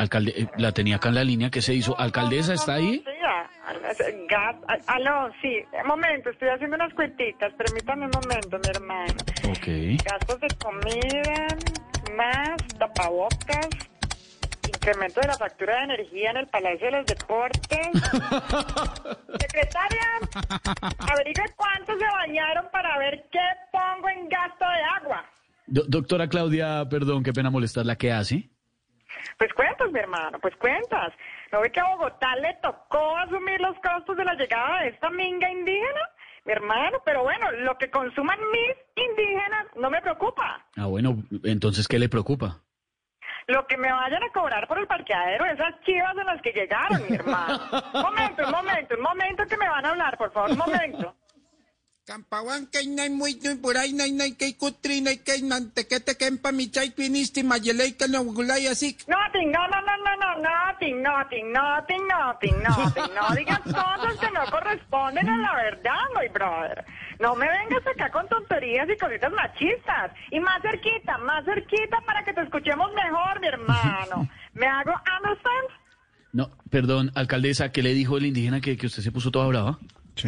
Alcalde, 0.00 0.32
eh, 0.36 0.46
la 0.56 0.72
tenía 0.72 0.96
acá 0.96 1.08
en 1.10 1.14
la 1.16 1.24
línea 1.24 1.50
que 1.50 1.60
se 1.62 1.74
hizo. 1.74 1.98
Alcaldesa, 1.98 2.54
¿está 2.54 2.74
ahí? 2.74 3.04
Aló, 4.86 5.30
sí, 5.42 5.58
un 5.80 5.86
momento, 5.86 6.30
estoy 6.30 6.48
haciendo 6.48 6.76
unas 6.76 6.92
cuentitas, 6.94 7.52
permítame 7.54 8.06
un 8.06 8.10
momento, 8.12 8.58
mi 8.58 8.68
hermano. 8.70 9.14
Ok. 9.48 10.02
Gastos 10.04 10.40
de 10.40 10.48
comida, 10.62 11.46
más 12.16 12.56
tapabocas, 12.78 13.68
incremento 14.66 15.20
de 15.20 15.26
la 15.28 15.34
factura 15.34 15.76
de 15.78 15.84
energía 15.84 16.30
en 16.30 16.36
el 16.38 16.46
Palacio 16.48 16.86
de 16.86 16.92
los 16.92 17.06
Deportes. 17.06 17.88
Secretaria, 19.40 20.06
averigüe 20.98 21.44
cuántos 21.56 21.98
se 21.98 22.06
bañaron 22.06 22.66
para 22.72 22.98
ver 22.98 23.24
qué 23.30 23.38
pongo 23.72 24.08
en 24.08 24.28
gasto 24.28 24.64
de 24.64 25.04
agua. 25.04 25.24
Do- 25.66 25.84
doctora 25.86 26.28
Claudia, 26.28 26.84
perdón, 26.90 27.22
qué 27.22 27.32
pena 27.32 27.50
molestarla. 27.50 27.96
¿Qué 27.96 28.12
hace? 28.12 28.48
Pues 29.38 29.52
cuentas, 29.54 29.90
mi 29.92 29.98
hermano, 29.98 30.38
pues 30.40 30.54
cuentas. 30.56 31.12
¿No 31.52 31.60
ve 31.60 31.70
que 31.70 31.80
a 31.80 31.84
Bogotá 31.94 32.36
le 32.36 32.54
tocó 32.62 33.16
asumir 33.18 33.60
los 33.60 33.76
costos 33.80 34.16
de 34.16 34.24
la 34.24 34.34
llegada 34.34 34.82
de 34.82 34.88
esta 34.88 35.10
minga 35.10 35.50
indígena? 35.50 36.00
Mi 36.44 36.52
hermano, 36.52 37.02
pero 37.04 37.22
bueno, 37.22 37.50
lo 37.52 37.76
que 37.76 37.90
consuman 37.90 38.38
mis 38.50 38.76
indígenas 38.96 39.66
no 39.76 39.90
me 39.90 40.00
preocupa. 40.00 40.64
Ah, 40.76 40.86
bueno, 40.86 41.16
entonces, 41.44 41.86
¿qué 41.86 41.98
le 41.98 42.08
preocupa? 42.08 42.60
Lo 43.46 43.66
que 43.66 43.76
me 43.76 43.92
vayan 43.92 44.22
a 44.22 44.32
cobrar 44.32 44.66
por 44.68 44.78
el 44.78 44.86
parqueadero, 44.86 45.44
esas 45.46 45.80
chivas 45.82 46.16
en 46.16 46.26
las 46.26 46.40
que 46.40 46.52
llegaron, 46.52 47.02
mi 47.08 47.16
hermano. 47.16 47.58
Un 47.94 48.02
momento, 48.02 48.44
un 48.44 48.50
momento, 48.50 48.94
un 48.94 49.02
momento 49.02 49.46
que 49.46 49.56
me 49.56 49.68
van 49.68 49.84
a 49.84 49.90
hablar, 49.90 50.16
por 50.16 50.32
favor, 50.32 50.50
un 50.50 50.58
momento. 50.58 51.14
Kampawan 52.10 52.66
kay 52.74 52.90
nay 52.90 53.06
muy 53.06 53.38
puray 53.38 53.94
nay 53.94 54.10
nay 54.10 54.34
kay 54.34 54.58
kutri 54.58 54.98
nay 54.98 55.22
kay 55.22 55.46
nantekete 55.46 56.18
kempa 56.18 56.50
mi 56.50 56.66
chay 56.66 56.90
na 56.90 58.18
gulay 58.26 58.66
asik. 58.66 59.06
Nothing, 59.06 59.54
no, 59.54 59.62
no, 59.70 59.78
no, 59.78 59.94
no, 59.94 60.12
no, 60.18 60.30
nothing, 60.42 61.06
nothing, 61.06 61.54
nothing, 61.54 62.02
nothing, 62.10 62.56
nothing. 62.66 63.10
No 63.14 63.30
digas 63.38 63.62
cosas 63.62 64.18
que 64.18 64.26
no 64.34 64.42
corresponden 64.50 65.22
a 65.22 65.38
la 65.38 65.54
verdad, 65.54 66.02
my 66.18 66.26
brother. 66.34 66.84
No 67.20 67.36
me 67.36 67.46
vengas 67.46 67.86
acá 67.86 68.10
con 68.10 68.26
tonterías 68.26 68.90
y 68.90 68.98
cositas 68.98 69.30
machistas. 69.30 70.10
Y 70.32 70.40
más 70.40 70.60
cerquita, 70.62 71.16
más 71.18 71.44
cerquita 71.44 72.02
para 72.04 72.24
que 72.24 72.32
te 72.32 72.42
escuchemos 72.42 72.90
mejor, 72.92 73.38
mi 73.38 73.46
hermano. 73.46 74.28
¿Me 74.54 74.66
hago 74.66 74.98
understand? 75.14 75.68
No, 76.32 76.50
perdón, 76.70 77.12
alcaldesa, 77.14 77.70
¿qué 77.70 77.84
le 77.84 77.94
dijo 77.94 78.18
el 78.18 78.26
indígena 78.26 78.60
que, 78.60 78.76
que 78.76 78.86
usted 78.86 79.04
se 79.04 79.12
puso 79.12 79.30
toda 79.30 79.46
brava? 79.46 79.78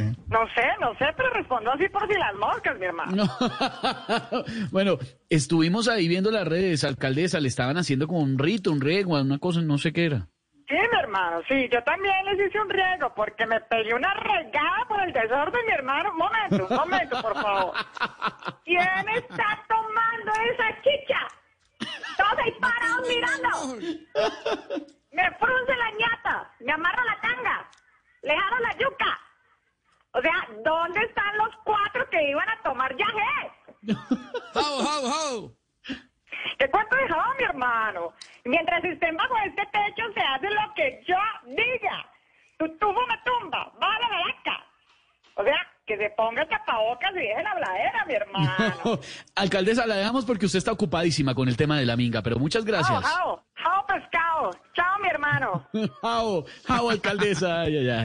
No 0.00 0.46
sé, 0.54 0.64
no 0.80 0.94
sé, 0.94 1.06
pero 1.16 1.30
respondo 1.30 1.70
así 1.72 1.88
por 1.88 2.06
si 2.06 2.14
las 2.14 2.34
moscas, 2.34 2.78
mi 2.78 2.86
hermano. 2.86 3.12
No. 3.16 3.24
bueno, 4.70 4.98
estuvimos 5.28 5.88
ahí 5.88 6.08
viendo 6.08 6.30
las 6.30 6.46
redes, 6.46 6.84
alcaldesa, 6.84 7.40
le 7.40 7.48
estaban 7.48 7.76
haciendo 7.76 8.06
como 8.06 8.20
un 8.20 8.38
rito, 8.38 8.70
un 8.70 8.80
riego, 8.80 9.20
una 9.20 9.38
cosa, 9.38 9.60
no 9.60 9.78
sé 9.78 9.92
qué 9.92 10.06
era. 10.06 10.28
Sí, 10.68 10.76
mi 10.78 10.98
hermano, 10.98 11.42
sí, 11.48 11.68
yo 11.70 11.82
también 11.82 12.14
les 12.24 12.48
hice 12.48 12.60
un 12.60 12.70
riego 12.70 13.12
porque 13.14 13.44
me 13.46 13.60
pegué 13.60 13.94
una 13.94 14.14
regada 14.14 14.84
por 14.88 15.02
el 15.02 15.12
desorden, 15.12 15.66
mi 15.66 15.72
hermano. 15.72 16.10
Un 16.12 16.16
momento, 16.16 16.66
un 16.70 16.76
momento, 16.76 17.20
por 17.20 17.34
favor. 17.34 17.74
¿Quién 18.64 19.08
está 19.14 19.64
tomando 19.68 20.32
esa 20.50 20.82
chicha? 20.82 21.18
Todos 22.16 22.38
ahí 22.38 22.52
parados 22.60 23.08
mirando. 23.08 24.86
Me 25.12 25.30
frunce 25.32 25.76
la 25.76 25.90
ñata, 25.90 26.50
me 26.60 26.72
amarro 26.72 27.04
la 27.04 27.20
tanga, 27.20 27.68
le 28.22 28.34
jalo 28.34 28.60
la 28.60 28.72
yuca. 28.78 29.20
O 30.14 30.22
sea, 30.22 30.48
¿dónde 30.64 31.00
están 31.00 31.36
los 31.38 31.50
cuatro 31.64 32.08
que 32.10 32.30
iban 32.30 32.48
a 32.48 32.62
tomar 32.62 32.96
yaje? 32.96 33.52
How, 34.54 34.80
how, 34.80 35.06
how. 35.06 35.56
¿Qué 36.58 36.68
cuánto 36.70 36.96
dejaba 36.96 37.34
mi 37.38 37.44
hermano? 37.44 38.12
Mientras 38.44 38.84
estén 38.84 39.16
bajo 39.16 39.34
este 39.46 39.62
techo 39.72 40.04
se 40.14 40.20
hace 40.20 40.50
lo 40.50 40.74
que 40.74 41.02
yo 41.06 41.16
diga. 41.46 42.06
Tu 42.58 42.68
tubo 42.78 43.00
me 43.08 43.16
tumba, 43.24 43.72
va 43.82 43.94
a 43.94 43.98
la 44.00 44.08
balaca. 44.08 44.64
O 45.36 45.42
sea, 45.42 45.56
que 45.86 45.96
se 45.96 46.10
ponga 46.10 46.42
el 46.42 46.48
tapabocas 46.48 47.10
y 47.12 47.20
deje 47.20 47.42
la 47.42 47.50
habladera, 47.50 48.04
mi 48.06 48.14
hermano. 48.14 49.00
alcaldesa, 49.34 49.86
la 49.86 49.96
dejamos 49.96 50.24
porque 50.24 50.46
usted 50.46 50.58
está 50.58 50.72
ocupadísima 50.72 51.34
con 51.34 51.48
el 51.48 51.56
tema 51.56 51.78
de 51.78 51.86
la 51.86 51.96
minga, 51.96 52.22
pero 52.22 52.38
muchas 52.38 52.64
gracias. 52.64 53.02
jao, 53.04 53.42
jao 53.54 53.86
pescado. 53.86 54.50
Chao, 54.74 54.98
mi 55.00 55.08
hermano. 55.08 55.66
Jao, 56.02 56.44
jao, 56.66 56.90
alcaldesa. 56.90 57.62
Ay, 57.62 57.78
ay, 57.78 57.90
ay. 57.90 58.04